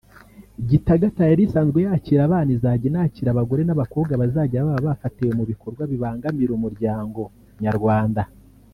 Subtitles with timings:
[0.69, 6.51] Gitagata yari isanzwe yakira abana izajya inakira abagore n’abakobwa bazajya baba bafatiwe mu bikorwa bibangamira
[6.55, 7.21] umuryango
[7.65, 8.23] nyarwanda